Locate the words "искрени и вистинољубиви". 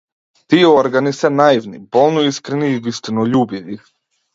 2.33-3.85